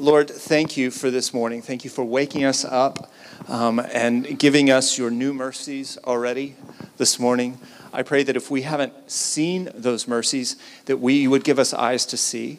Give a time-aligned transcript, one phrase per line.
[0.03, 1.63] Lord, thank you for this morning.
[1.63, 3.09] Thank you for waking us up
[3.47, 6.57] um, and giving us your new mercies already
[6.97, 7.61] this morning.
[7.93, 12.05] I pray that if we haven't seen those mercies, that we would give us eyes
[12.07, 12.59] to see.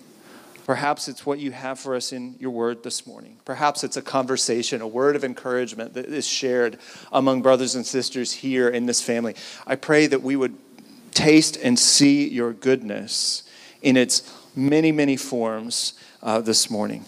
[0.66, 3.36] Perhaps it's what you have for us in your word this morning.
[3.44, 6.80] Perhaps it's a conversation, a word of encouragement that is shared
[7.12, 9.36] among brothers and sisters here in this family.
[9.68, 10.56] I pray that we would
[11.12, 13.44] taste and see your goodness
[13.82, 17.04] in its many, many forms uh, this morning.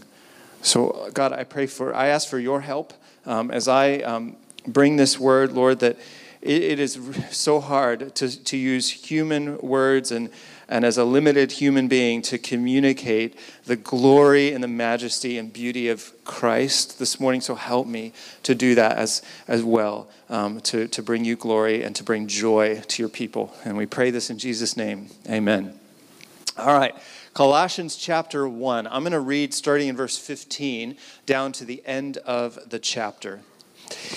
[0.65, 2.91] So, God, I pray for, I ask for your help
[3.27, 4.35] um, as I um,
[4.65, 5.99] bring this word, Lord, that
[6.41, 6.99] it, it is
[7.29, 10.31] so hard to, to use human words and,
[10.67, 15.87] and as a limited human being to communicate the glory and the majesty and beauty
[15.87, 17.41] of Christ this morning.
[17.41, 21.83] So help me to do that as, as well, um, to, to bring you glory
[21.83, 23.53] and to bring joy to your people.
[23.65, 25.09] And we pray this in Jesus' name.
[25.29, 25.79] Amen.
[26.57, 26.95] All right.
[27.35, 28.87] Colossians chapter 1.
[28.87, 33.41] I'm going to read starting in verse 15 down to the end of the chapter.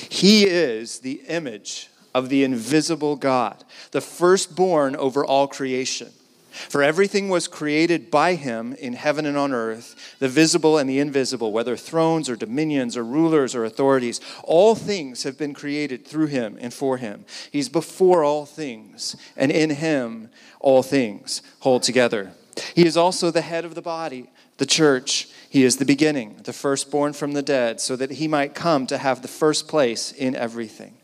[0.09, 6.12] He is the image of the invisible God, the firstborn over all creation.
[6.53, 11.00] For everything was created by him in heaven and on earth, the visible and the
[11.00, 14.21] invisible, whether thrones or dominions or rulers or authorities.
[14.45, 17.25] All things have been created through him and for him.
[17.50, 20.31] He's before all things, and in him
[20.61, 22.31] all things hold together.
[22.75, 25.29] He is also the head of the body, the church.
[25.49, 28.99] He is the beginning, the firstborn from the dead, so that he might come to
[28.99, 30.95] have the first place in everything.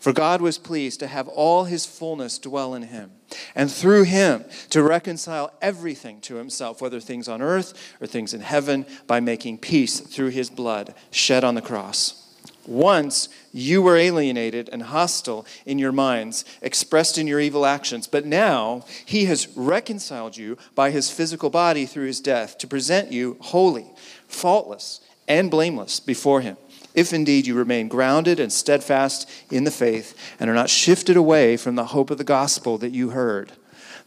[0.00, 3.12] For God was pleased to have all his fullness dwell in him,
[3.54, 8.40] and through him to reconcile everything to himself, whether things on earth or things in
[8.40, 12.21] heaven, by making peace through his blood shed on the cross.
[12.66, 18.24] Once you were alienated and hostile in your minds, expressed in your evil actions, but
[18.24, 23.36] now he has reconciled you by his physical body through his death to present you
[23.40, 23.86] holy,
[24.28, 26.56] faultless, and blameless before him.
[26.94, 31.56] If indeed you remain grounded and steadfast in the faith and are not shifted away
[31.56, 33.52] from the hope of the gospel that you heard.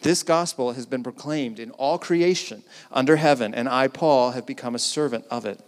[0.02, 4.76] This gospel has been proclaimed in all creation under heaven, and I, Paul, have become
[4.76, 5.60] a servant of it.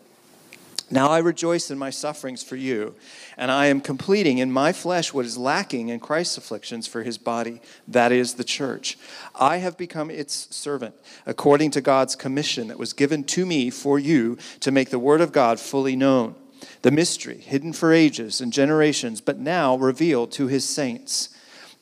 [0.90, 2.96] Now I rejoice in my sufferings for you,
[3.36, 7.18] and I am completing in my flesh what is lacking in Christ's afflictions for his
[7.18, 8.98] body, that is the church.
[9.36, 14.00] I have become its servant, according to God's commission that was given to me for
[14.00, 16.36] you to make the word of God fully known,
[16.84, 21.30] the mystery hidden for ages and generations, but now revealed to his saints.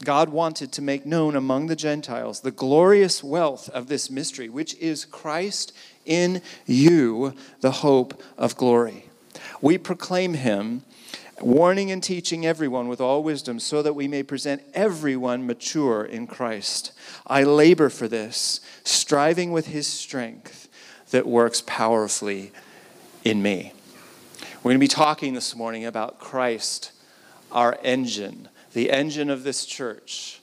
[0.04, 4.76] God wanted to make known among the Gentiles the glorious wealth of this mystery, which
[4.76, 5.74] is Christ
[6.06, 9.06] in you the hope of glory.
[9.62, 10.84] We proclaim him,
[11.40, 16.28] warning and teaching everyone with all wisdom, so that we may present everyone mature in
[16.28, 16.92] Christ.
[17.28, 20.70] I labor for this, striving with his strength
[21.12, 22.52] that works powerfully
[23.24, 23.74] in me.
[24.64, 26.92] We're going to be talking this morning about Christ,
[27.52, 30.42] our engine, the engine of this church,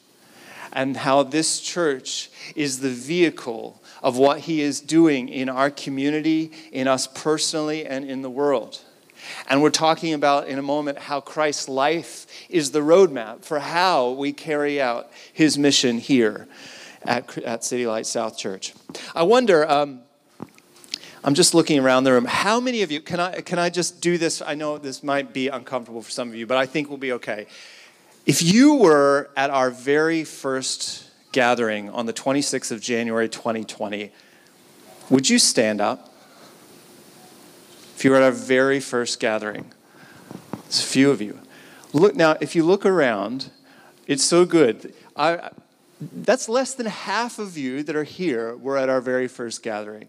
[0.72, 6.52] and how this church is the vehicle of what He is doing in our community,
[6.72, 8.80] in us personally, and in the world.
[9.48, 14.10] And we're talking about in a moment how Christ's life is the roadmap for how
[14.10, 16.48] we carry out His mission here
[17.04, 18.74] at, at City Light South Church.
[19.14, 19.68] I wonder.
[19.68, 20.00] Um,
[21.24, 22.24] I'm just looking around the room.
[22.24, 24.42] How many of you can I can I just do this?
[24.42, 27.12] I know this might be uncomfortable for some of you, but I think we'll be
[27.12, 27.46] okay.
[28.26, 34.12] If you were at our very first gathering on the 26th of January 2020,
[35.10, 36.12] would you stand up?
[38.02, 39.70] if you were at our very first gathering.
[40.66, 41.38] It's a few of you.
[41.92, 43.52] Look now, if you look around,
[44.08, 44.92] it's so good.
[45.14, 45.50] I,
[46.00, 50.08] that's less than half of you that are here were at our very first gathering.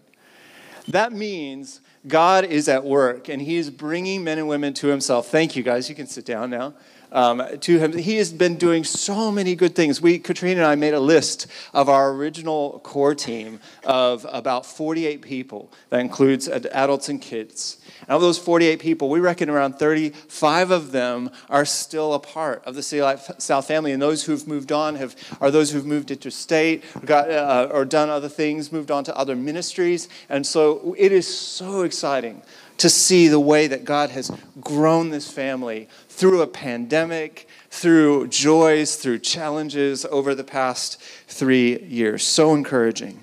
[0.88, 5.28] That means God is at work and He is bringing men and women to Himself.
[5.28, 5.88] Thank you, guys.
[5.88, 6.74] You can sit down now
[7.14, 7.96] um, to him.
[7.96, 10.02] He has been doing so many good things.
[10.02, 15.22] We, Katrina and I, made a list of our original core team of about 48
[15.22, 15.72] people.
[15.88, 17.78] That includes adults and kids.
[18.00, 22.62] And of those 48 people, we reckon around 35 of them are still a part
[22.66, 23.92] of the City Light South family.
[23.92, 28.10] And those who've moved on have, are those who've moved interstate, got, uh, or done
[28.10, 30.08] other things, moved on to other ministries.
[30.28, 32.42] And so it is so exciting
[32.76, 34.30] to see the way that God has
[34.60, 42.22] grown this family through a pandemic, through joys, through challenges over the past three years.
[42.24, 43.20] So encouraging.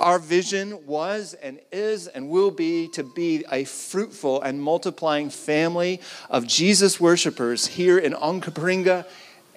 [0.00, 6.00] Our vision was and is and will be to be a fruitful and multiplying family
[6.28, 9.06] of Jesus worshipers here in Onkaparinga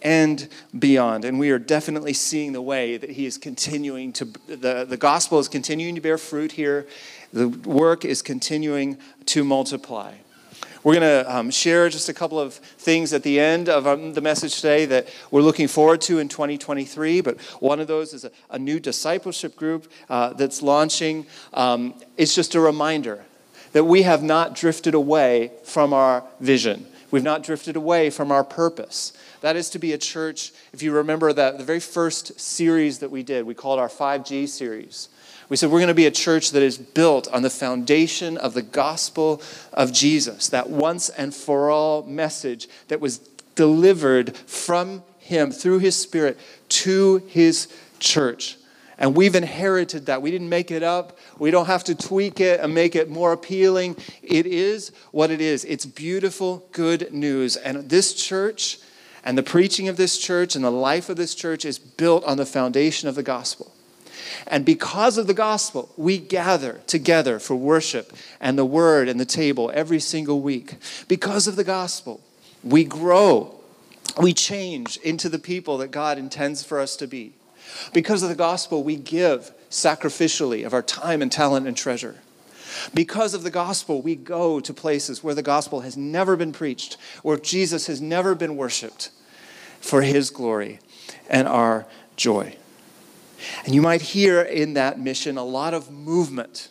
[0.04, 1.26] and beyond.
[1.26, 5.40] And we are definitely seeing the way that he is continuing to, the, the gospel
[5.40, 6.88] is continuing to bear fruit here.
[7.34, 10.14] The work is continuing to multiply.
[10.84, 14.14] We're going to um, share just a couple of things at the end of um,
[14.14, 17.20] the message today that we're looking forward to in 2023.
[17.20, 21.26] But one of those is a, a new discipleship group uh, that's launching.
[21.54, 23.26] Um, it's just a reminder
[23.74, 26.86] that we have not drifted away from our vision.
[27.12, 29.12] We've not drifted away from our purpose.
[29.42, 30.54] That is to be a church.
[30.72, 34.48] If you remember that the very first series that we did, we called our 5G
[34.48, 35.10] series.
[35.50, 38.54] We said we're going to be a church that is built on the foundation of
[38.54, 39.42] the gospel
[39.74, 43.18] of Jesus, that once and for all message that was
[43.56, 47.68] delivered from him through his spirit to his
[48.00, 48.58] church.
[49.00, 50.22] And we've inherited that.
[50.22, 51.18] We didn't make it up.
[51.40, 53.96] We don't have to tweak it and make it more appealing.
[54.22, 55.66] It is what it is.
[55.66, 57.56] It's beautiful, good news.
[57.56, 58.78] And this church
[59.24, 62.38] and the preaching of this church and the life of this church is built on
[62.38, 63.74] the foundation of the gospel.
[64.48, 69.26] And because of the gospel, we gather together for worship and the word and the
[69.26, 70.76] table every single week.
[71.08, 72.22] Because of the gospel,
[72.64, 73.60] we grow,
[74.22, 77.34] we change into the people that God intends for us to be.
[77.94, 82.16] Because of the gospel, we give sacrificially of our time and talent and treasure.
[82.94, 86.98] Because of the gospel, we go to places where the gospel has never been preached,
[87.24, 89.12] where Jesus has never been worshiped
[89.80, 90.80] for his glory
[91.30, 91.86] and our
[92.16, 92.56] joy.
[93.66, 96.70] And you might hear in that mission a lot of movement.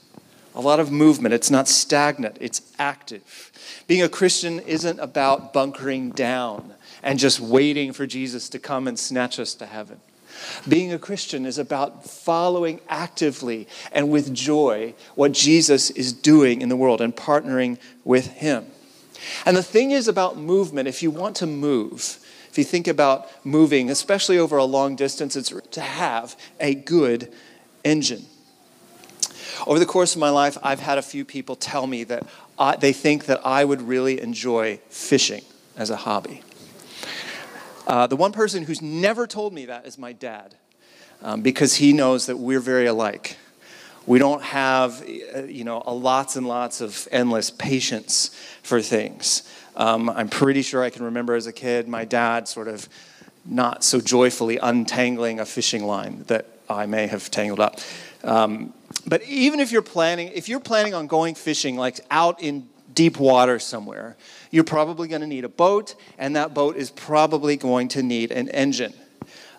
[0.54, 1.34] A lot of movement.
[1.34, 3.52] It's not stagnant, it's active.
[3.86, 8.98] Being a Christian isn't about bunkering down and just waiting for Jesus to come and
[8.98, 10.00] snatch us to heaven.
[10.68, 16.68] Being a Christian is about following actively and with joy what Jesus is doing in
[16.68, 18.66] the world and partnering with Him.
[19.44, 22.18] And the thing is about movement, if you want to move,
[22.58, 27.32] if you think about moving, especially over a long distance, it's to have a good
[27.84, 28.26] engine.
[29.64, 32.26] Over the course of my life, I've had a few people tell me that
[32.58, 35.42] I, they think that I would really enjoy fishing
[35.76, 36.42] as a hobby.
[37.86, 40.56] Uh, the one person who's never told me that is my dad,
[41.22, 43.36] um, because he knows that we're very alike.
[44.08, 45.02] We don't have,
[45.36, 49.42] uh, you know, lots and lots of endless patience for things.
[49.76, 52.88] Um, I'm pretty sure I can remember as a kid my dad sort of
[53.44, 57.80] not so joyfully untangling a fishing line that I may have tangled up.
[58.24, 58.72] Um,
[59.06, 63.20] but even if you're planning, if you're planning on going fishing like out in deep
[63.20, 64.16] water somewhere,
[64.50, 68.32] you're probably going to need a boat, and that boat is probably going to need
[68.32, 68.94] an engine.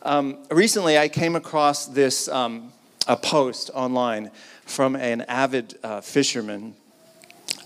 [0.02, 2.74] Um, recently, I came across this um,
[3.08, 4.32] a post online
[4.66, 6.76] from an avid uh, fisherman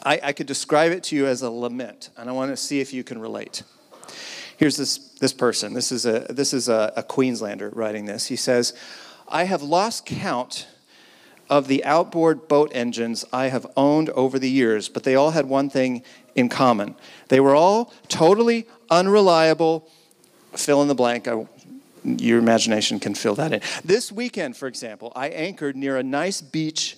[0.06, 2.80] I, I could describe it to you as a lament, and I want to see
[2.80, 3.64] if you can relate.
[4.58, 5.74] Here's this, this person.
[5.74, 8.28] This is, a, this is a, a Queenslander writing this.
[8.28, 8.74] He says,
[9.28, 10.68] I have lost count
[11.50, 15.46] of the outboard boat engines I have owned over the years, but they all had
[15.46, 16.04] one thing
[16.36, 16.96] in common.
[17.30, 19.90] They were all totally unreliable.
[20.56, 21.28] Fill in the blank.
[21.28, 21.48] I,
[22.04, 23.62] your imagination can fill that in.
[23.84, 26.98] This weekend, for example, I anchored near a nice beach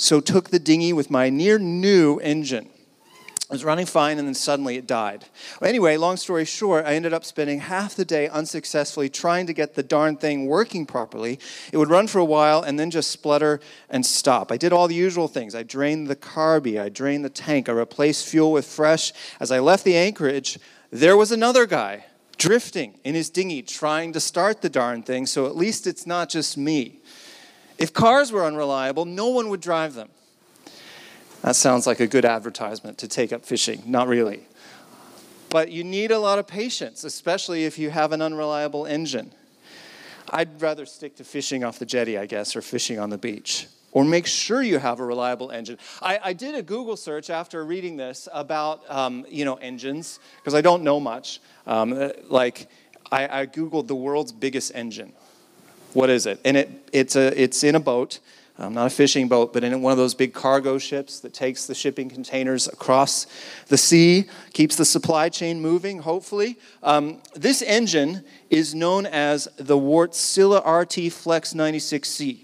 [0.00, 2.64] so took the dinghy with my near new engine.
[2.64, 5.26] It was running fine and then suddenly it died.
[5.60, 9.52] Well, anyway, long story short, I ended up spending half the day unsuccessfully trying to
[9.52, 11.38] get the darn thing working properly.
[11.70, 14.50] It would run for a while and then just splutter and stop.
[14.50, 15.54] I did all the usual things.
[15.54, 19.12] I drained the carby, I drained the tank, I replaced fuel with fresh.
[19.38, 20.58] As I left the anchorage,
[20.90, 22.06] there was another guy
[22.40, 26.30] drifting in his dinghy trying to start the darn thing, so at least it's not
[26.30, 26.98] just me.
[27.76, 30.08] If cars were unreliable, no one would drive them.
[31.42, 33.82] That sounds like a good advertisement to take up fishing.
[33.84, 34.44] Not really.
[35.50, 39.32] But you need a lot of patience, especially if you have an unreliable engine.
[40.30, 43.66] I'd rather stick to fishing off the jetty, I guess, or fishing on the beach.
[43.92, 45.76] Or make sure you have a reliable engine.
[46.00, 50.54] I, I did a Google search after reading this about, um, you know, engines because
[50.54, 51.40] I don't know much.
[51.70, 52.68] Um, like,
[53.12, 55.12] I, I Googled the world's biggest engine.
[55.94, 56.40] What is it?
[56.44, 58.18] And it, it's, a, it's in a boat,
[58.58, 61.66] um, not a fishing boat, but in one of those big cargo ships that takes
[61.66, 63.26] the shipping containers across
[63.68, 66.58] the sea, keeps the supply chain moving, hopefully.
[66.82, 72.40] Um, this engine is known as the Wärtsilä RT Flex 96C.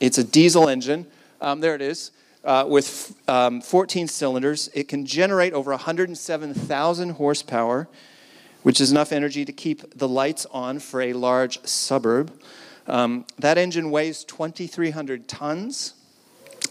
[0.00, 1.06] It's a diesel engine.
[1.42, 2.10] Um, there it is.
[2.42, 7.88] Uh, with um, 14 cylinders, it can generate over 107,000 horsepower,
[8.66, 12.32] which is enough energy to keep the lights on for a large suburb.
[12.88, 15.94] Um, that engine weighs 2,300 tons.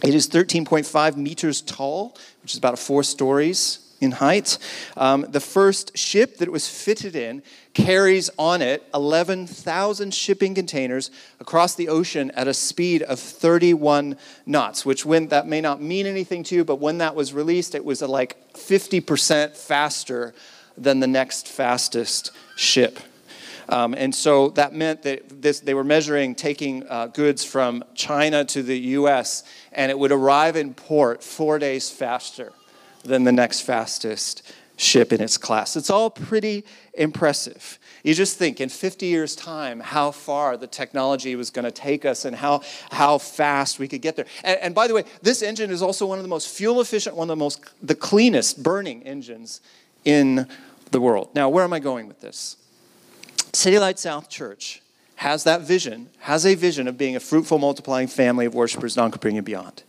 [0.03, 4.57] It is 13.5 meters tall, which is about four stories in height.
[4.97, 7.41] Um, the first ship that it was fitted in
[7.73, 14.85] carries on it 11,000 shipping containers across the ocean at a speed of 31 knots,
[14.85, 17.85] which when that may not mean anything to you, but when that was released, it
[17.85, 20.33] was like 50% faster
[20.77, 22.99] than the next fastest ship.
[23.67, 28.45] Um, and so that meant that this, they were measuring taking uh, goods from China
[28.45, 32.53] to the US, and it would arrive in port four days faster
[33.03, 34.43] than the next fastest
[34.77, 35.75] ship in its class.
[35.75, 37.79] It's all pretty impressive.
[38.03, 42.05] You just think in 50 years' time how far the technology was going to take
[42.05, 44.25] us and how, how fast we could get there.
[44.43, 47.15] And, and by the way, this engine is also one of the most fuel efficient,
[47.15, 49.61] one of the most, the cleanest burning engines
[50.05, 50.47] in
[50.91, 51.29] the world.
[51.35, 52.57] Now, where am I going with this?
[53.53, 54.81] City Light South Church
[55.17, 59.11] has that vision, has a vision of being a fruitful, multiplying family of worshipers, non
[59.23, 59.83] and beyond.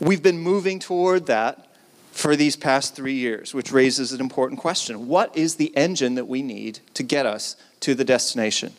[0.00, 1.66] We've been moving toward that
[2.12, 5.08] for these past three years, which raises an important question.
[5.08, 8.72] What is the engine that we need to get us to the destination?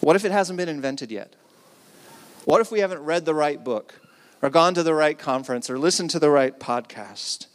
[0.00, 1.34] What if it hasn't been invented yet?
[2.44, 4.00] What if we haven't read the right book,
[4.40, 7.46] or gone to the right conference, or listened to the right podcast?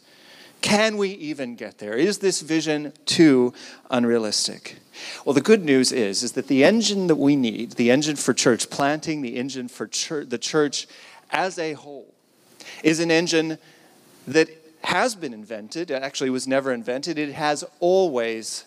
[0.60, 1.94] Can we even get there?
[1.94, 3.52] Is this vision too
[3.90, 4.76] unrealistic?
[5.24, 8.34] Well, the good news is, is that the engine that we need, the engine for
[8.34, 10.88] church planting, the engine for church, the church
[11.30, 12.12] as a whole,
[12.82, 13.58] is an engine
[14.26, 14.48] that
[14.82, 15.90] has been invented.
[15.90, 17.18] It actually was never invented.
[17.18, 18.64] It has always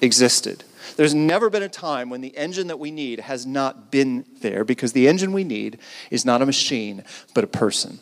[0.00, 0.64] existed.
[0.96, 4.64] There's never been a time when the engine that we need has not been there
[4.64, 5.78] because the engine we need
[6.10, 8.00] is not a machine, but a person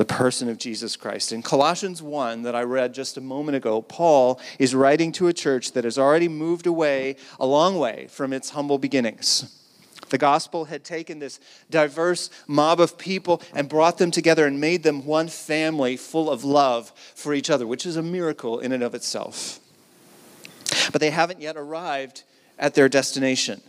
[0.00, 1.30] the person of Jesus Christ.
[1.30, 5.34] In Colossians 1, that I read just a moment ago, Paul is writing to a
[5.34, 9.54] church that has already moved away a long way from its humble beginnings.
[10.08, 11.38] The gospel had taken this
[11.68, 16.44] diverse mob of people and brought them together and made them one family full of
[16.44, 19.60] love for each other, which is a miracle in and of itself.
[20.92, 22.22] But they haven't yet arrived
[22.58, 23.60] at their destination.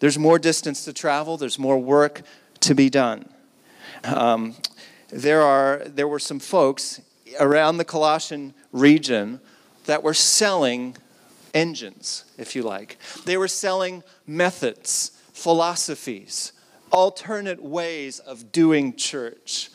[0.00, 2.20] There's more distance to travel, there's more work
[2.60, 3.26] to be done.
[4.04, 4.54] Um,
[5.12, 7.00] there, are, there were some folks
[7.38, 9.40] around the Colossian region
[9.84, 10.96] that were selling
[11.54, 12.98] engines, if you like.
[13.24, 16.52] They were selling methods, philosophies,
[16.90, 19.70] alternate ways of doing church,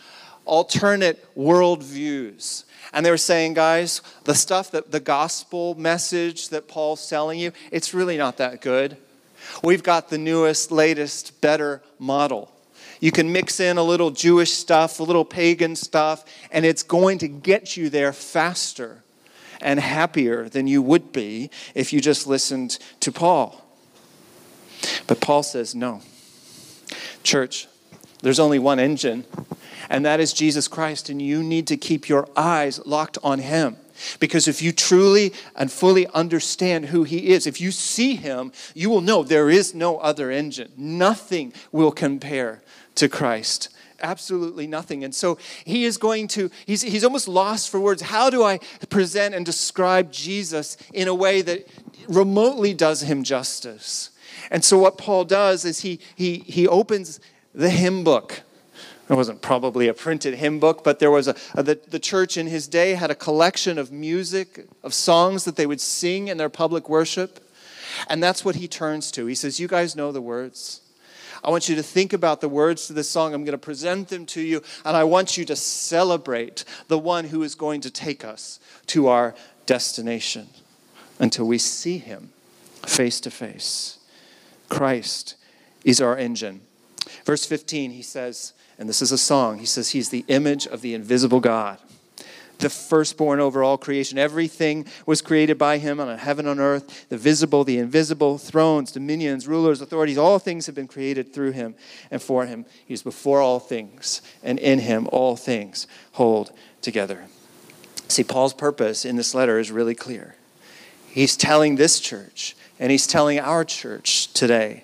[0.46, 2.64] alternate worldviews.
[2.94, 7.52] And they were saying, guys, the stuff that the gospel message that Paul's selling you,
[7.72, 8.98] it's really not that good.
[9.64, 12.52] We've got the newest, latest, better model.
[13.00, 17.20] You can mix in a little Jewish stuff, a little pagan stuff, and it's going
[17.20, 19.04] to get you there faster
[19.62, 23.64] and happier than you would be if you just listened to Paul.
[25.08, 26.02] But Paul says, no.
[27.24, 27.68] Church,
[28.22, 29.26] there's only one engine,
[29.90, 33.78] and that is Jesus Christ, and you need to keep your eyes locked on Him.
[34.20, 38.90] Because if you truly and fully understand who He is, if you see Him, you
[38.90, 40.72] will know there is no other engine.
[40.78, 42.62] Nothing will compare
[42.96, 43.70] to Christ.
[44.02, 45.04] Absolutely nothing.
[45.04, 48.04] And so he is going to, he's, he's almost lost for words.
[48.04, 51.68] How do I present and describe Jesus in a way that
[52.08, 54.12] remotely does him justice?
[54.52, 57.20] And so what Paul does is he, he, he opens
[57.56, 58.42] the hymn book.
[59.10, 62.36] It wasn't probably a printed hymn book, but there was a, a the, the church
[62.36, 66.38] in his day had a collection of music, of songs that they would sing in
[66.38, 67.44] their public worship.
[68.10, 69.26] And that's what he turns to.
[69.26, 70.82] He says, You guys know the words.
[71.44, 73.34] I want you to think about the words to this song.
[73.34, 77.26] I'm going to present them to you, and I want you to celebrate the one
[77.26, 79.36] who is going to take us to our
[79.66, 80.50] destination
[81.20, 82.32] until we see him
[82.86, 84.00] face to face.
[84.68, 85.36] Christ
[85.84, 86.62] is our engine.
[87.24, 90.82] Verse 15, he says, and this is a song, he says, He's the image of
[90.82, 91.80] the invisible God
[92.60, 94.18] the firstborn over all creation.
[94.18, 99.48] Everything was created by him on heaven on earth, the visible, the invisible, thrones, dominions,
[99.48, 101.76] rulers, authorities, all things have been created through him
[102.12, 102.66] and for him.
[102.86, 107.26] He's before all things, and in him all things hold together.
[108.08, 110.36] See, Paul's purpose in this letter is really clear.
[111.10, 114.84] He's telling this church, and he's telling our church today,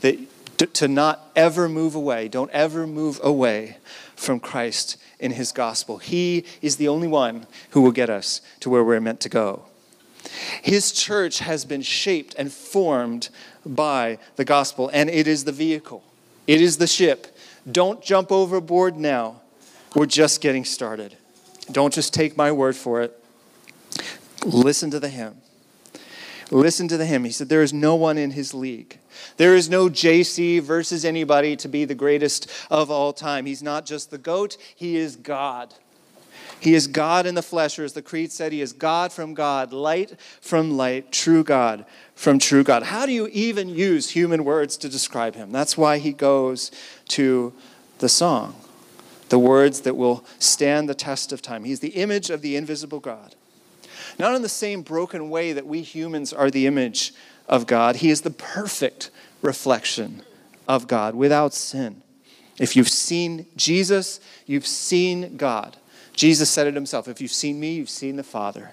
[0.00, 0.18] that
[0.66, 3.76] to not ever move away, don't ever move away
[4.16, 5.98] from Christ in his gospel.
[5.98, 9.64] He is the only one who will get us to where we're meant to go.
[10.62, 13.30] His church has been shaped and formed
[13.64, 16.02] by the gospel, and it is the vehicle,
[16.46, 17.36] it is the ship.
[17.70, 19.42] Don't jump overboard now.
[19.94, 21.16] We're just getting started.
[21.70, 23.22] Don't just take my word for it.
[24.44, 25.36] Listen to the hymn.
[26.50, 27.24] Listen to the hymn.
[27.24, 28.98] He said, There is no one in his league.
[29.36, 33.46] There is no JC versus anybody to be the greatest of all time.
[33.46, 35.74] He's not just the goat, he is God.
[36.60, 39.32] He is God in the flesh, or as the Creed said, He is God from
[39.32, 42.82] God, light from light, true God from true God.
[42.84, 45.52] How do you even use human words to describe Him?
[45.52, 46.70] That's why He goes
[47.08, 47.54] to
[47.98, 48.56] the song,
[49.30, 51.64] the words that will stand the test of time.
[51.64, 53.34] He's the image of the invisible God.
[54.20, 57.14] Not in the same broken way that we humans are the image
[57.48, 57.96] of God.
[57.96, 59.10] He is the perfect
[59.40, 60.22] reflection
[60.68, 62.02] of God without sin.
[62.58, 65.78] If you've seen Jesus, you've seen God.
[66.12, 68.72] Jesus said it himself if you've seen me, you've seen the Father,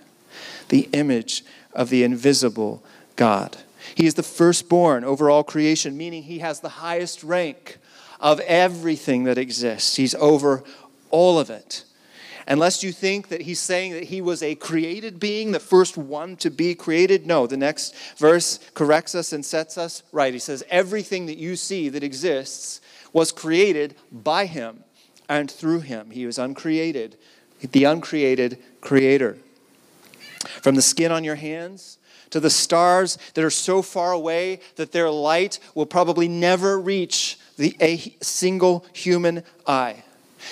[0.68, 2.84] the image of the invisible
[3.16, 3.56] God.
[3.96, 7.77] He is the firstborn over all creation, meaning he has the highest rank
[8.20, 9.96] of everything that exists.
[9.96, 10.66] He's over
[11.10, 11.86] all of it
[12.48, 16.36] unless you think that he's saying that he was a created being, the first one
[16.38, 17.25] to be created.
[17.25, 20.34] No, the next verse corrects us and sets us right.
[20.34, 22.82] He says, Everything that you see that exists
[23.13, 24.84] was created by him
[25.30, 26.12] and through him.
[26.12, 27.18] He was uncreated,
[27.62, 29.38] the uncreated creator.
[30.62, 31.98] From the skin on your hands,
[32.29, 37.38] to the stars that are so far away that their light will probably never reach
[37.57, 40.03] the, a single human eye.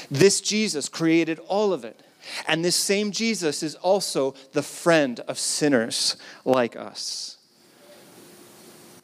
[0.09, 2.01] This Jesus created all of it.
[2.47, 7.37] And this same Jesus is also the friend of sinners like us.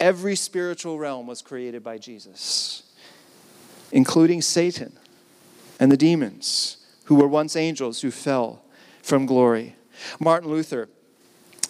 [0.00, 2.82] Every spiritual realm was created by Jesus,
[3.92, 4.98] including Satan
[5.78, 8.62] and the demons, who were once angels who fell
[9.02, 9.76] from glory.
[10.18, 10.88] Martin Luther,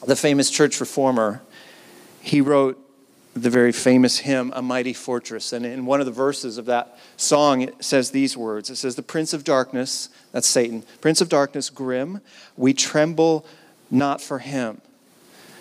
[0.06, 1.42] the famous church reformer,
[2.22, 2.81] he wrote
[3.34, 5.52] the very famous hymn, A Mighty Fortress.
[5.52, 8.94] And in one of the verses of that song, it says these words It says,
[8.94, 12.20] The Prince of Darkness, that's Satan, Prince of Darkness, grim,
[12.56, 13.46] we tremble
[13.90, 14.80] not for him.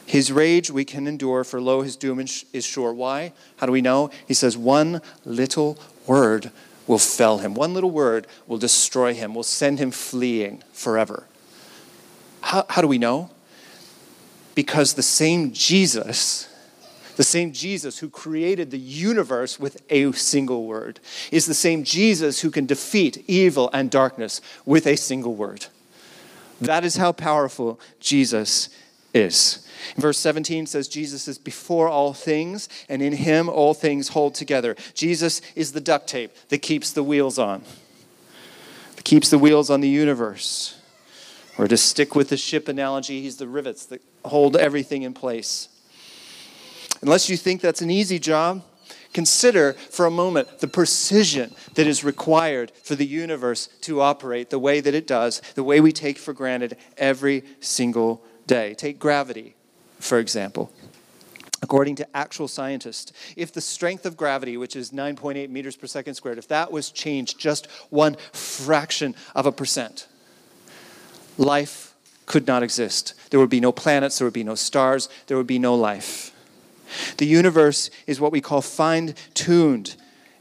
[0.06, 2.94] His rage we can endure, for lo, his doom is sure.
[2.94, 3.32] Why?
[3.58, 4.10] How do we know?
[4.28, 6.52] He says, One little word
[6.88, 7.54] will fell him.
[7.54, 11.24] One little word will destroy him, will send him fleeing forever.
[12.42, 13.30] How, how do we know?
[14.56, 16.50] Because the same Jesus
[17.22, 21.00] the same Jesus who created the universe with a single word
[21.32, 25.68] is the same Jesus who can defeat evil and darkness with a single word.
[26.60, 28.70] That is how powerful Jesus
[29.14, 29.68] is.
[29.98, 34.76] Verse 17 says, Jesus is before all things, and in him all things hold together.
[34.96, 37.62] Jesus is the duct tape that keeps the wheels on,
[38.96, 40.82] that keeps the wheels on the universe.
[41.56, 45.68] Or to stick with the ship analogy, he's the rivets that hold everything in place.
[47.02, 48.64] Unless you think that's an easy job,
[49.14, 54.60] consider for a moment the precision that is required for the universe to operate the
[54.60, 58.74] way that it does, the way we take for granted every single day.
[58.74, 59.56] Take gravity,
[60.00, 60.72] for example.
[61.64, 66.16] According to actual scientists, if the strength of gravity, which is 9.8 meters per second
[66.16, 70.08] squared, if that was changed just one fraction of a percent,
[71.38, 71.94] life
[72.26, 73.14] could not exist.
[73.30, 76.32] There would be no planets, there would be no stars, there would be no life.
[77.18, 79.96] The universe is what we call fine tuned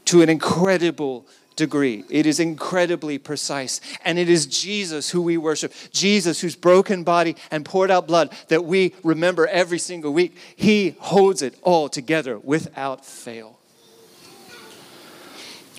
[0.05, 2.03] to an incredible degree.
[2.09, 3.81] It is incredibly precise.
[4.03, 8.33] And it is Jesus who we worship, Jesus whose broken body and poured out blood
[8.47, 10.35] that we remember every single week.
[10.55, 13.59] He holds it all together without fail.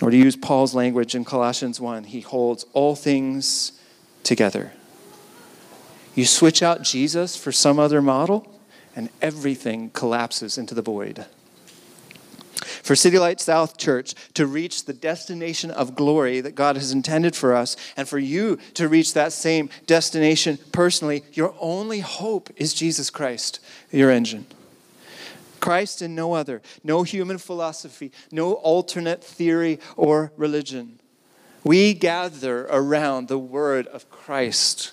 [0.00, 3.72] Or to use Paul's language in Colossians 1, he holds all things
[4.24, 4.72] together.
[6.14, 8.51] You switch out Jesus for some other model,
[8.94, 11.26] and everything collapses into the void.
[12.82, 17.34] For City Light South Church to reach the destination of glory that God has intended
[17.34, 22.74] for us, and for you to reach that same destination personally, your only hope is
[22.74, 24.46] Jesus Christ, your engine.
[25.60, 30.98] Christ and no other, no human philosophy, no alternate theory or religion.
[31.62, 34.92] We gather around the word of Christ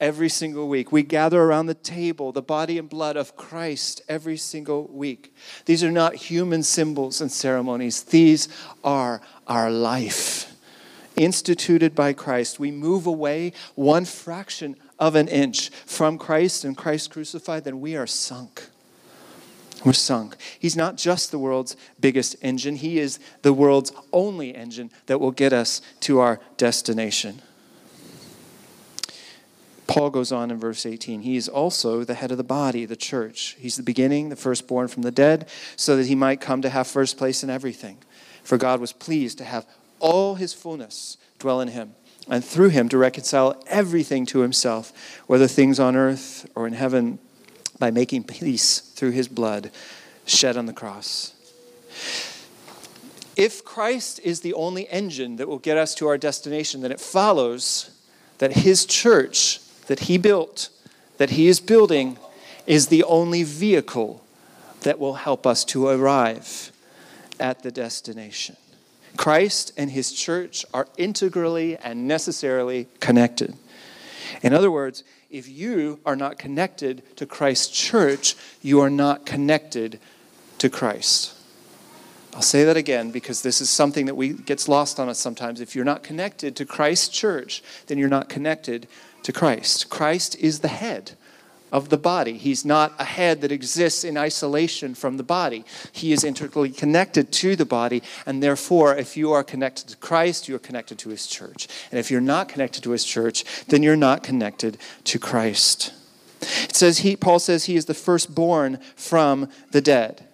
[0.00, 0.92] every single week.
[0.92, 5.34] We gather around the table, the body and blood of Christ every single week.
[5.64, 8.48] These are not human symbols and ceremonies, these
[8.84, 10.52] are our life.
[11.16, 17.10] Instituted by Christ, we move away one fraction of an inch from Christ and Christ
[17.10, 18.68] crucified, then we are sunk.
[19.84, 20.36] We're sunk.
[20.58, 25.30] He's not just the world's biggest engine, He is the world's only engine that will
[25.30, 27.40] get us to our destination.
[29.86, 31.22] Paul goes on in verse 18.
[31.22, 33.56] He is also the head of the body, the church.
[33.58, 36.86] He's the beginning, the firstborn from the dead, so that he might come to have
[36.86, 37.98] first place in everything.
[38.42, 39.66] For God was pleased to have
[40.00, 41.94] all his fullness dwell in him,
[42.28, 44.92] and through him to reconcile everything to himself,
[45.26, 47.18] whether things on earth or in heaven,
[47.78, 49.70] by making peace through his blood
[50.24, 51.32] shed on the cross.
[53.36, 57.00] If Christ is the only engine that will get us to our destination, then it
[57.00, 57.90] follows
[58.38, 60.68] that his church that he built,
[61.18, 62.18] that he is building,
[62.66, 64.22] is the only vehicle
[64.80, 66.72] that will help us to arrive
[67.40, 68.56] at the destination.
[69.16, 73.54] Christ and his church are integrally and necessarily connected.
[74.42, 79.98] In other words, if you are not connected to Christ's church, you are not connected
[80.58, 81.32] to Christ.
[82.34, 85.60] I'll say that again because this is something that we gets lost on us sometimes.
[85.60, 88.86] If you're not connected to Christ's church, then you're not connected
[89.26, 89.90] to Christ.
[89.90, 91.10] Christ is the head
[91.72, 92.38] of the body.
[92.38, 95.64] He's not a head that exists in isolation from the body.
[95.90, 100.46] He is integrally connected to the body, and therefore, if you are connected to Christ,
[100.46, 101.66] you are connected to his church.
[101.90, 105.92] And if you're not connected to his church, then you're not connected to Christ.
[106.40, 110.24] It says he Paul says he is the firstborn from the dead.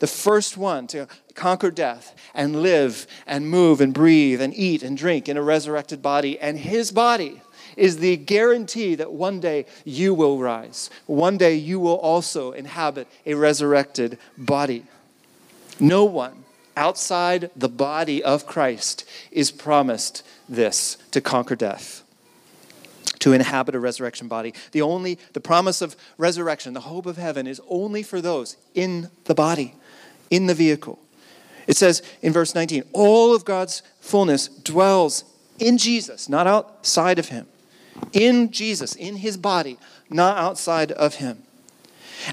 [0.00, 4.94] The first one to conquer death and live and move and breathe and eat and
[4.94, 7.40] drink in a resurrected body and his body
[7.76, 10.90] is the guarantee that one day you will rise.
[11.06, 14.84] One day you will also inhabit a resurrected body.
[15.80, 16.44] No one
[16.76, 22.02] outside the body of Christ is promised this to conquer death
[23.22, 24.52] to inhabit a resurrection body.
[24.72, 29.10] The only the promise of resurrection, the hope of heaven is only for those in
[29.24, 29.76] the body,
[30.28, 30.98] in the vehicle.
[31.68, 35.24] It says in verse 19, all of God's fullness dwells
[35.60, 37.46] in Jesus, not outside of him
[38.12, 39.78] in Jesus, in his body,
[40.10, 41.42] not outside of him.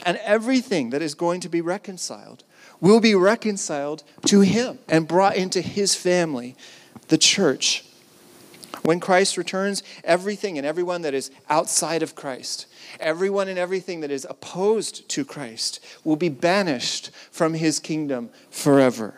[0.06, 2.44] And everything that is going to be reconciled
[2.80, 6.56] will be reconciled to him and brought into his family,
[7.08, 7.86] the church.
[8.84, 12.68] When Christ returns, everything and everyone that is outside of Christ,
[13.00, 19.16] everyone and everything that is opposed to Christ, will be banished from his kingdom forever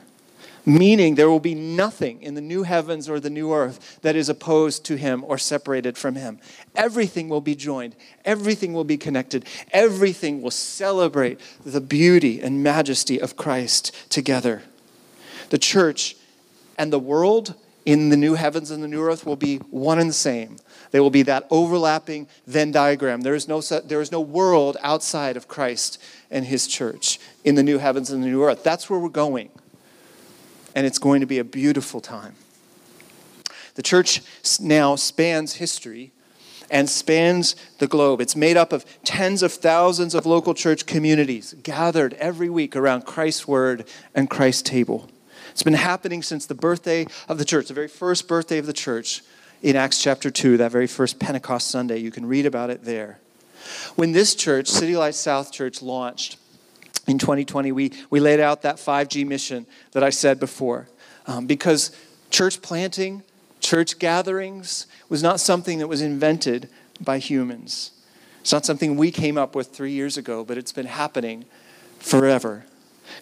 [0.66, 4.30] meaning there will be nothing in the new heavens or the new earth that is
[4.30, 6.40] opposed to him or separated from him.
[6.76, 7.96] Everything will be joined,
[8.26, 14.64] everything will be connected, everything will celebrate the beauty and majesty of Christ together.
[15.50, 16.16] The church
[16.78, 20.10] and the world in the new heavens and the new earth will be one and
[20.10, 20.58] the same.
[20.92, 23.22] They will be that overlapping Venn diagram.
[23.22, 27.64] There is no, there is no world outside of Christ and his church in the
[27.64, 28.64] new heavens and the new earth.
[28.64, 29.50] That's where we're going
[30.76, 32.36] and it's going to be a beautiful time.
[33.76, 34.22] The church
[34.60, 36.12] now spans history
[36.70, 38.22] and spans the globe.
[38.22, 43.06] It's made up of tens of thousands of local church communities gathered every week around
[43.06, 45.10] Christ's word and Christ's table.
[45.52, 48.74] It's been happening since the birthday of the church, the very first birthday of the
[48.74, 49.22] church
[49.62, 51.98] in Acts chapter 2, that very first Pentecost Sunday.
[51.98, 53.20] You can read about it there.
[53.96, 56.38] When this church, City Light South Church, launched,
[57.12, 60.88] in 2020, we, we laid out that 5G mission that I said before.
[61.28, 61.92] Um, because
[62.30, 63.24] church planting,
[63.60, 66.70] church gatherings was not something that was invented
[67.00, 67.92] by humans.
[68.40, 71.46] It's not something we came up with three years ago, but it's been happening
[72.00, 72.66] forever.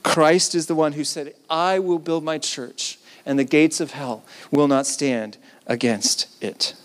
[0.03, 3.91] Christ is the one who said, I will build my church, and the gates of
[3.91, 6.75] hell will not stand against it.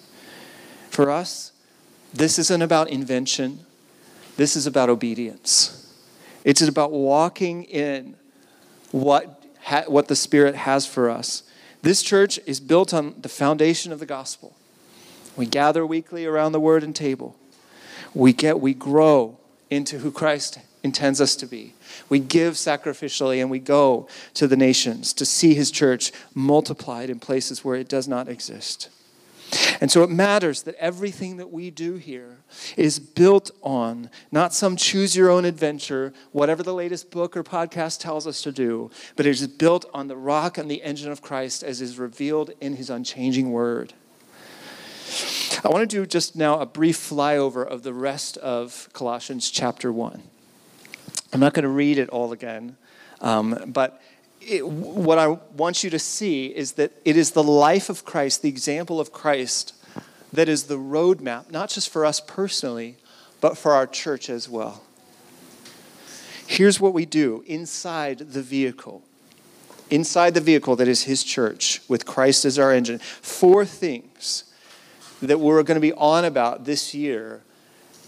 [0.88, 1.52] For us,
[2.14, 3.60] this isn't about invention,
[4.36, 5.83] this is about obedience.
[6.44, 8.16] It's about walking in
[8.92, 11.42] what, ha- what the Spirit has for us.
[11.83, 14.54] This church is built on the foundation of the gospel.
[15.37, 17.37] We gather weekly around the word and table.
[18.14, 19.38] We get we grow
[19.70, 21.74] into who Christ intends us to be.
[22.09, 27.18] We give sacrificially and we go to the nations to see his church multiplied in
[27.18, 28.90] places where it does not exist.
[29.80, 32.38] And so it matters that everything that we do here
[32.76, 38.00] is built on not some choose your own adventure, whatever the latest book or podcast
[38.00, 41.22] tells us to do, but it is built on the rock and the engine of
[41.22, 43.92] Christ as is revealed in his unchanging word.
[45.64, 49.92] I want to do just now a brief flyover of the rest of Colossians chapter
[49.92, 50.22] 1.
[51.32, 52.76] I'm not going to read it all again,
[53.20, 54.00] um, but
[54.46, 58.42] it, what I want you to see is that it is the life of Christ,
[58.42, 59.74] the example of Christ,
[60.33, 62.96] that is the roadmap, not just for us personally,
[63.40, 64.83] but for our church as well.
[66.46, 69.02] Here's what we do inside the vehicle.
[69.90, 72.98] Inside the vehicle that is His church, with Christ as our engine.
[72.98, 74.44] Four things
[75.22, 77.42] that we're going to be on about this year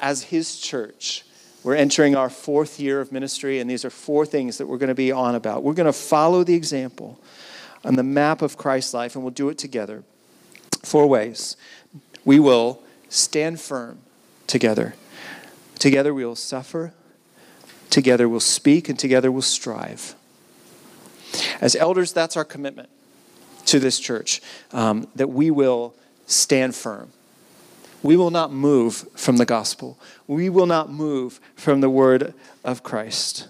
[0.01, 1.25] as His church
[1.66, 4.87] we're entering our fourth year of ministry, and these are four things that we're going
[4.87, 5.64] to be on about.
[5.64, 7.18] We're going to follow the example
[7.85, 10.05] on the map of Christ's life, and we'll do it together.
[10.85, 11.57] Four ways.
[12.24, 13.98] We will stand firm
[14.46, 14.94] together.
[15.81, 16.94] Together we will suffer.
[17.90, 20.14] Together we'll speak, and together we'll strive.
[21.61, 22.90] As elders, that's our commitment
[23.64, 27.11] to this church um, that we will stand firm
[28.02, 29.98] we will not move from the gospel.
[30.26, 33.48] We will not move from the word of Christ.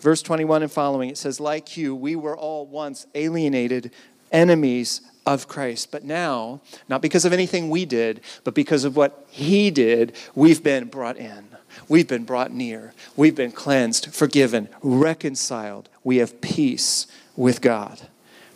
[0.00, 3.90] Verse 21 and following, it says, Like you, we were all once alienated,
[4.32, 5.90] enemies of Christ.
[5.90, 10.62] But now, not because of anything we did, but because of what he did, we've
[10.62, 11.44] been brought in.
[11.88, 12.94] We've been brought near.
[13.16, 15.88] We've been cleansed, forgiven, reconciled.
[16.02, 18.00] We have peace with God.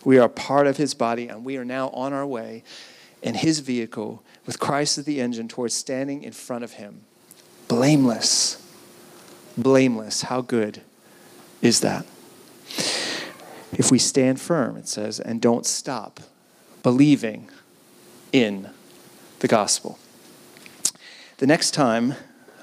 [0.03, 2.63] We are part of his body, and we are now on our way
[3.21, 7.01] in his vehicle with Christ as the engine towards standing in front of him.
[7.67, 8.61] Blameless.
[9.57, 10.23] Blameless.
[10.23, 10.81] How good
[11.61, 12.05] is that?
[13.77, 16.19] If we stand firm, it says, and don't stop
[16.83, 17.49] believing
[18.31, 18.69] in
[19.39, 19.99] the gospel.
[21.37, 22.15] The next time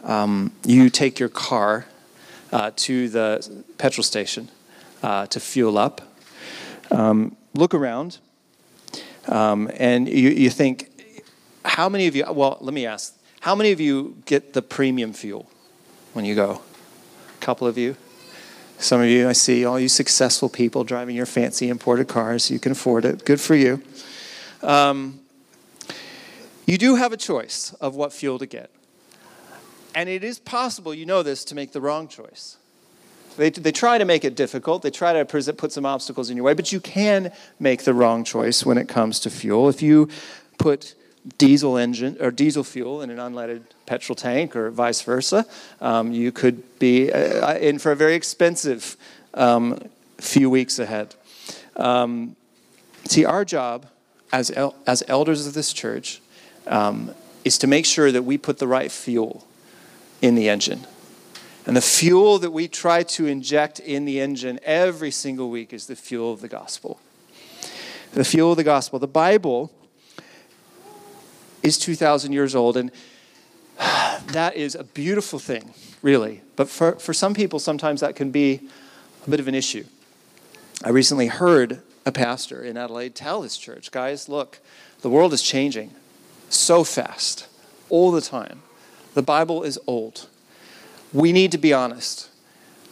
[0.05, 1.87] um, you take your car
[2.53, 4.49] uh, to the petrol station
[5.03, 6.01] uh, to fuel up,
[6.90, 8.18] um, look around
[9.27, 10.90] um, and you, you think,
[11.64, 15.12] how many of you, well, let me ask, how many of you get the premium
[15.12, 15.48] fuel
[16.12, 16.62] when you go?
[17.37, 17.96] A couple of you?
[18.79, 22.51] Some of you, I see all you successful people driving your fancy imported cars.
[22.51, 23.25] You can afford it.
[23.25, 23.83] Good for you.
[24.62, 25.20] Um,
[26.66, 28.70] you do have a choice of what fuel to get.
[29.94, 32.57] And it is possible, you know this, to make the wrong choice.
[33.37, 34.83] They, they try to make it difficult.
[34.83, 38.25] They try to put some obstacles in your way, but you can make the wrong
[38.25, 39.68] choice when it comes to fuel.
[39.68, 40.09] If you
[40.59, 40.94] put
[41.39, 45.47] diesel engine or diesel fuel in an unleaded petrol tank or vice versa,
[45.81, 48.97] um, you could be uh, in for a very expensive
[49.35, 49.79] um,
[50.19, 51.15] few weeks ahead.
[51.77, 52.37] Um,
[53.05, 53.87] see, our job
[54.33, 56.21] as, el- as elders of this church
[56.67, 59.47] um, is to make sure that we put the right fuel
[60.21, 60.87] in the engine.
[61.67, 65.87] And the fuel that we try to inject in the engine every single week is
[65.87, 66.99] the fuel of the gospel.
[68.13, 68.99] The fuel of the gospel.
[68.99, 69.71] The Bible
[71.62, 72.90] is 2,000 years old, and
[74.29, 76.42] that is a beautiful thing, really.
[76.57, 78.61] But for, for some people, sometimes that can be
[79.27, 79.85] a bit of an issue.
[80.85, 84.59] I recently heard a pastor in Adelaide tell his church, guys, look,
[85.03, 85.92] the world is changing
[86.48, 87.46] so fast,
[87.88, 88.62] all the time.
[89.14, 90.29] The Bible is old
[91.12, 92.29] we need to be honest.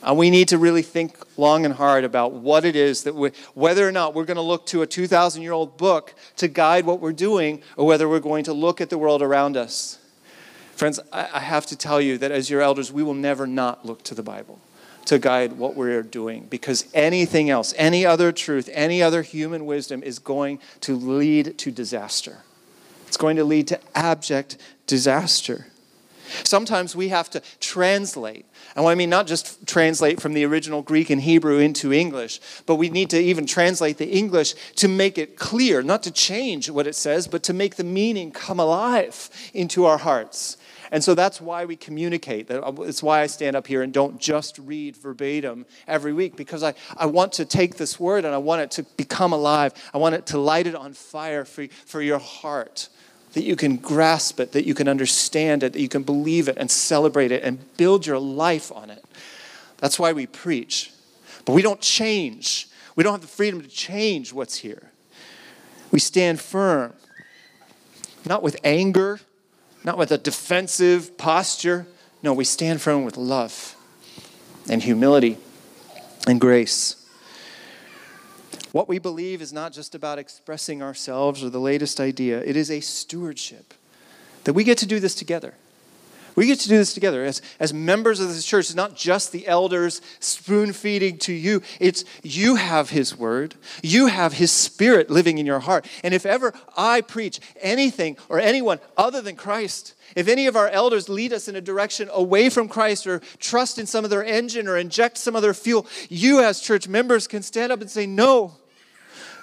[0.03, 3.33] And we need to really think long and hard about what it is that we,
[3.55, 6.87] whether or not we're going to look to a 2,000 year old book to guide
[6.87, 9.99] what we're doing, or whether we're going to look at the world around us.
[10.75, 14.03] Friends, I have to tell you that as your elders, we will never not look
[14.05, 14.59] to the Bible
[15.05, 20.03] to guide what we're doing because anything else, any other truth, any other human wisdom
[20.03, 22.39] is going to lead to disaster.
[23.07, 25.67] It's going to lead to abject disaster.
[26.45, 28.47] Sometimes we have to translate.
[28.77, 32.77] And I mean, not just translate from the original Greek and Hebrew into English, but
[32.77, 36.87] we need to even translate the English to make it clear, not to change what
[36.87, 40.57] it says, but to make the meaning come alive into our hearts.
[40.93, 42.51] And so that's why we communicate.
[42.51, 46.65] Uh, it's why I stand up here and don't just read verbatim every week, because
[46.65, 49.73] I, I want to take this word and I want it to become alive.
[49.95, 52.89] I want it to light it on fire for, for your heart
[53.33, 56.57] that you can grasp it, that you can understand it, that you can believe it
[56.59, 59.05] and celebrate it and build your life on it.
[59.79, 60.93] That's why we preach.
[61.45, 62.69] But we don't change.
[62.97, 64.91] We don't have the freedom to change what's here.
[65.91, 66.93] We stand firm,
[68.27, 69.21] not with anger,
[69.85, 71.87] not with a defensive posture.
[72.23, 73.75] No, we stand firm with love
[74.69, 75.39] and humility
[76.27, 77.00] and grace.
[78.73, 82.71] What we believe is not just about expressing ourselves or the latest idea, it is
[82.71, 83.75] a stewardship
[84.45, 85.55] that we get to do this together.
[86.37, 88.67] We get to do this together as, as members of this church.
[88.67, 94.07] It's not just the elders spoon feeding to you, it's you have His word, you
[94.07, 95.87] have His spirit living in your heart.
[96.05, 100.69] And if ever I preach anything or anyone other than Christ, if any of our
[100.69, 104.67] elders lead us in a direction away from Christ or trust in some other engine
[104.67, 108.55] or inject some other fuel, you as church members can stand up and say, No,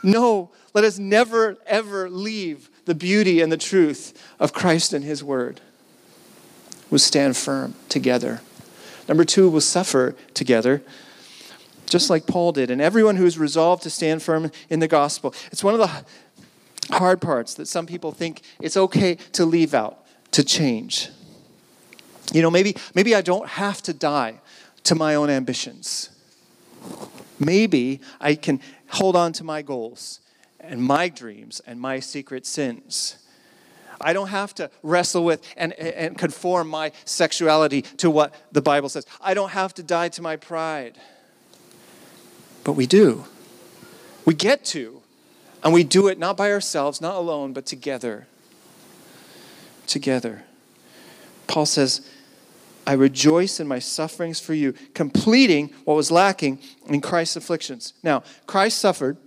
[0.03, 5.23] no, let us never, ever leave the beauty and the truth of Christ and His
[5.23, 5.61] Word.
[6.89, 8.41] We'll stand firm together.
[9.07, 10.81] Number two, we'll suffer together,
[11.89, 12.69] just like Paul did.
[12.69, 15.33] And everyone who is resolved to stand firm in the gospel.
[15.51, 16.05] It's one of the
[16.95, 21.09] hard parts that some people think it's okay to leave out, to change.
[22.33, 24.35] You know, maybe, maybe I don't have to die
[24.83, 26.09] to my own ambitions.
[27.39, 30.19] Maybe I can hold on to my goals
[30.59, 33.17] and my dreams and my secret sins.
[33.99, 38.89] I don't have to wrestle with and, and conform my sexuality to what the Bible
[38.89, 39.05] says.
[39.19, 40.97] I don't have to die to my pride.
[42.63, 43.25] But we do.
[44.25, 45.01] We get to.
[45.63, 48.27] And we do it not by ourselves, not alone, but together.
[49.87, 50.43] Together.
[51.47, 52.07] Paul says,
[52.87, 57.93] I rejoice in my sufferings for you, completing what was lacking in Christ's afflictions.
[58.01, 59.17] Now, Christ suffered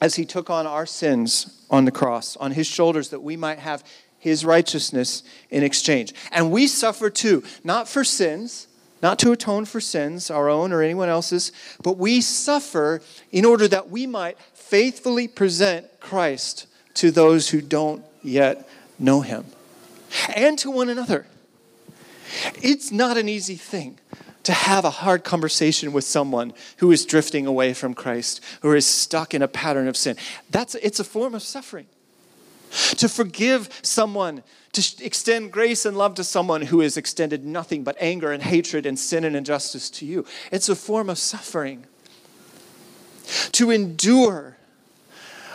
[0.00, 3.60] as he took on our sins on the cross, on his shoulders, that we might
[3.60, 3.84] have
[4.18, 6.14] his righteousness in exchange.
[6.32, 8.66] And we suffer too, not for sins,
[9.00, 13.68] not to atone for sins, our own or anyone else's, but we suffer in order
[13.68, 19.44] that we might faithfully present Christ to those who don't yet know him
[20.34, 21.26] and to one another.
[22.62, 23.98] It's not an easy thing
[24.44, 28.86] to have a hard conversation with someone who is drifting away from Christ, who is
[28.86, 30.16] stuck in a pattern of sin.
[30.50, 31.86] That's it's a form of suffering.
[32.96, 34.42] To forgive someone,
[34.72, 38.84] to extend grace and love to someone who has extended nothing but anger and hatred
[38.84, 40.26] and sin and injustice to you.
[40.50, 41.86] It's a form of suffering.
[43.52, 44.58] To endure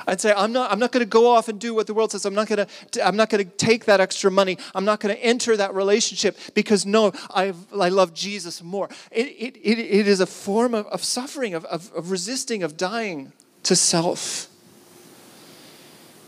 [0.09, 2.11] I'd say, I'm not, I'm not going to go off and do what the world
[2.11, 2.25] says.
[2.25, 4.57] I'm not going to, I'm not going to take that extra money.
[4.73, 8.89] I'm not going to enter that relationship because no, i I love Jesus more.
[9.11, 12.75] It, it, it, it is a form of, of suffering, of, of, of resisting, of
[12.75, 14.49] dying to self.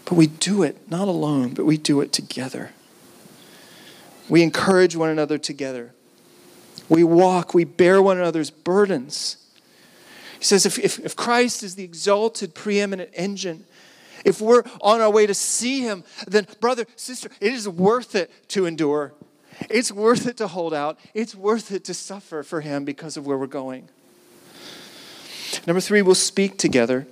[0.05, 2.71] But we do it not alone, but we do it together.
[4.29, 5.91] We encourage one another together.
[6.87, 9.37] We walk, we bear one another's burdens.
[10.37, 13.65] He says, if, if, if Christ is the exalted, preeminent engine,
[14.25, 18.31] if we're on our way to see Him, then, brother, sister, it is worth it
[18.49, 19.13] to endure.
[19.69, 20.99] It's worth it to hold out.
[21.13, 23.89] It's worth it to suffer for Him because of where we're going.
[25.67, 27.07] Number three, we'll speak together.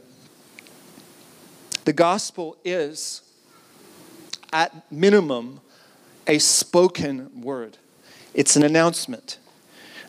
[1.85, 3.21] The gospel is,
[4.53, 5.61] at minimum,
[6.27, 7.77] a spoken word,
[8.33, 9.39] it's an announcement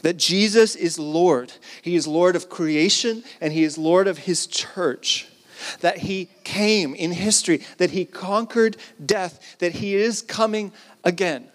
[0.02, 1.52] that Jesus is Lord.
[1.82, 5.29] He is Lord of creation and He is Lord of His church
[5.80, 10.72] that he came in history, that he conquered death, that he is coming
[11.04, 11.46] again.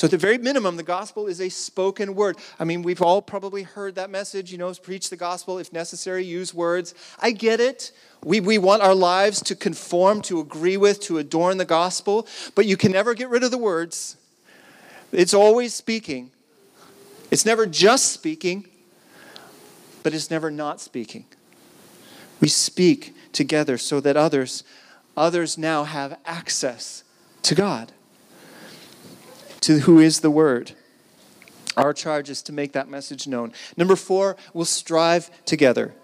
[0.00, 2.38] So, at the very minimum, the gospel is a spoken word.
[2.58, 6.24] I mean, we've all probably heard that message, you know, preach the gospel, if necessary,
[6.24, 6.94] use words.
[7.18, 7.92] I get it.
[8.24, 12.64] We, we want our lives to conform, to agree with, to adorn the gospel, but
[12.64, 14.16] you can never get rid of the words.
[15.12, 16.30] It's always speaking.
[17.30, 18.66] It's never just speaking,
[20.02, 21.26] but it's never not speaking.
[22.40, 24.64] We speak together so that others
[25.16, 27.04] others now have access
[27.42, 27.92] to God,
[29.60, 30.72] to who is the word.
[31.76, 33.52] Our charge is to make that message known.
[33.76, 35.94] Number 4, we'll strive together.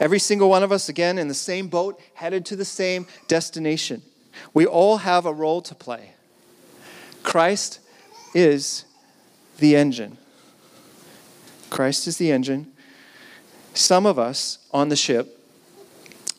[0.00, 4.02] Every single one of us again in the same boat, headed to the same destination.
[4.54, 6.12] We all have a role to play.
[7.22, 7.80] Christ
[8.34, 8.84] is
[9.58, 10.18] the engine.
[11.68, 12.72] Christ is the engine.
[13.74, 15.41] Some of us on the ship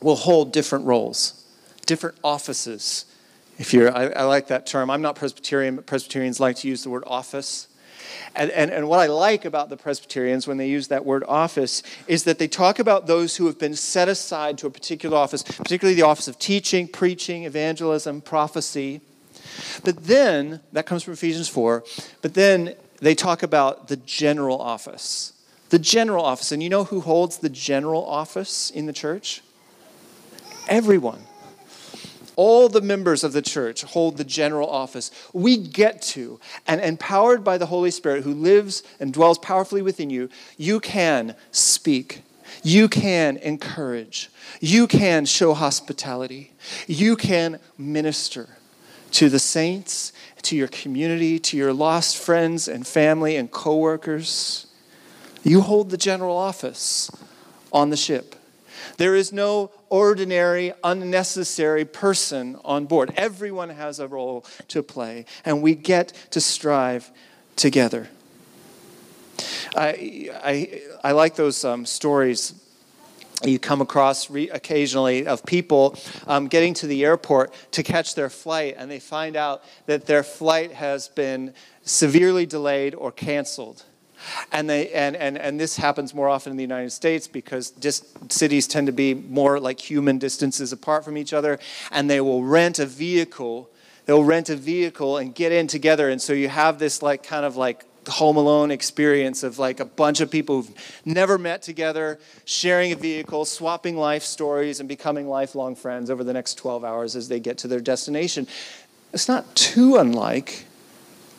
[0.03, 1.45] will hold different roles,
[1.85, 3.05] different offices.
[3.57, 4.89] If you're, I, I like that term.
[4.89, 7.67] I'm not Presbyterian, but Presbyterians like to use the word office.
[8.35, 11.83] And, and, and, what I like about the Presbyterians when they use that word office
[12.07, 15.43] is that they talk about those who have been set aside to a particular office,
[15.43, 19.01] particularly the office of teaching, preaching, evangelism, prophecy.
[19.83, 21.83] But then, that comes from Ephesians 4,
[22.21, 25.33] but then they talk about the general office.
[25.69, 26.51] The general office.
[26.51, 29.41] And you know who holds the general office in the church?
[30.67, 31.23] Everyone.
[32.35, 35.11] All the members of the church hold the general office.
[35.33, 40.09] We get to, and empowered by the Holy Spirit who lives and dwells powerfully within
[40.09, 42.23] you, you can speak
[42.61, 44.29] You can encourage.
[44.59, 46.51] You can show hospitality.
[46.87, 48.57] You can minister
[49.11, 54.67] to the saints, to your community, to your lost friends and family and coworkers.
[55.43, 57.09] You hold the general office
[57.71, 58.35] on the ship.
[58.97, 63.13] There is no ordinary, unnecessary person on board.
[63.15, 67.11] Everyone has a role to play, and we get to strive
[67.55, 68.09] together.
[69.75, 72.53] I, I, I like those um, stories
[73.43, 78.29] you come across re- occasionally of people um, getting to the airport to catch their
[78.29, 83.83] flight, and they find out that their flight has been severely delayed or canceled.
[84.51, 88.05] And, they, and, and, and this happens more often in the United States because dis-
[88.29, 91.59] cities tend to be more like human distances apart from each other,
[91.91, 93.69] and they will rent a vehicle.
[94.05, 97.45] They'll rent a vehicle and get in together, and so you have this like kind
[97.45, 102.19] of like Home Alone experience of like a bunch of people who've never met together,
[102.45, 107.15] sharing a vehicle, swapping life stories, and becoming lifelong friends over the next 12 hours
[107.15, 108.47] as they get to their destination.
[109.13, 110.65] It's not too unlike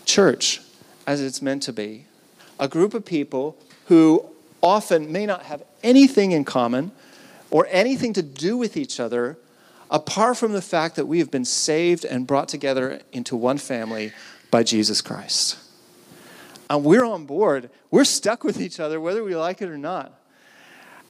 [0.05, 0.61] church
[1.07, 2.07] as it's meant to be.
[2.59, 4.25] A group of people who
[4.63, 6.93] often may not have anything in common
[7.51, 9.37] or anything to do with each other
[9.91, 14.13] apart from the fact that we have been saved and brought together into one family
[14.51, 15.59] by Jesus Christ
[16.71, 17.71] and we're on board.
[17.91, 20.13] We're stuck with each other, whether we like it or not.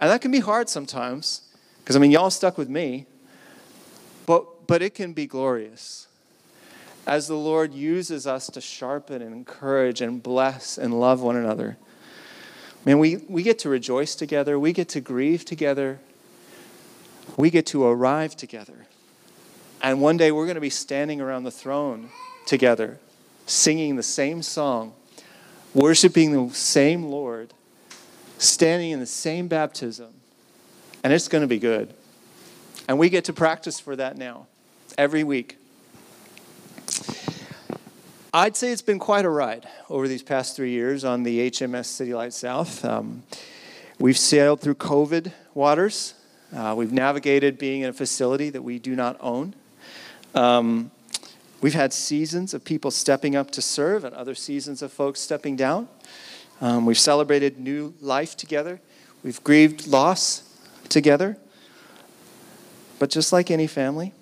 [0.00, 1.42] And that can be hard sometimes,
[1.78, 3.06] because I mean, y'all stuck with me,
[4.26, 6.08] but, but it can be glorious
[7.06, 11.76] as the Lord uses us to sharpen and encourage and bless and love one another.
[12.84, 15.98] Man, we, we get to rejoice together, we get to grieve together,
[17.36, 18.86] we get to arrive together.
[19.82, 22.10] And one day we're going to be standing around the throne
[22.46, 22.98] together,
[23.46, 24.94] singing the same song
[25.74, 27.52] worshiping the same Lord,
[28.38, 30.14] standing in the same baptism,
[31.02, 31.92] and it's going to be good.
[32.88, 34.46] And we get to practice for that now,
[34.96, 35.58] every week.
[38.34, 41.86] I'd say it's been quite a ride over these past three years on the HMS
[41.86, 42.84] City Light South.
[42.84, 43.22] Um,
[44.00, 46.14] we've sailed through COVID waters.
[46.52, 49.54] Uh, we've navigated being in a facility that we do not own.
[50.34, 50.90] Um,
[51.64, 55.56] We've had seasons of people stepping up to serve and other seasons of folks stepping
[55.56, 55.88] down.
[56.60, 58.82] Um, we've celebrated new life together.
[59.22, 60.42] We've grieved loss
[60.90, 61.38] together.
[62.98, 64.12] But just like any family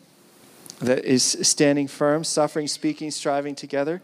[0.82, 4.02] that is standing firm, suffering, speaking, striving together,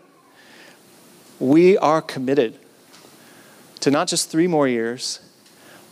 [1.40, 2.58] we are committed
[3.80, 5.20] to not just three more years,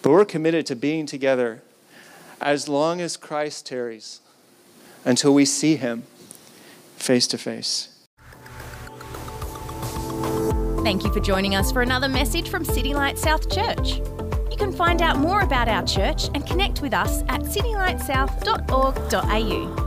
[0.03, 1.63] but we're committed to being together
[2.41, 4.21] as long as Christ tarries
[5.05, 6.05] until we see him
[6.97, 7.89] face to face.
[10.83, 13.97] Thank you for joining us for another message from City Light South Church.
[14.51, 19.86] You can find out more about our church and connect with us at citylightsouth.org.au.